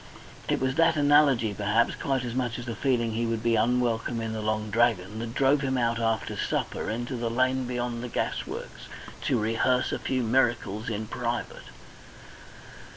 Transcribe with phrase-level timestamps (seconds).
[0.49, 3.55] It was that analogy, perhaps, quite as much as the feeling that he would be
[3.55, 8.03] unwelcome in the Long Dragon, that drove him out after supper into the lane beyond
[8.03, 8.87] the gasworks,
[9.25, 11.65] to rehearse a few miracles in private.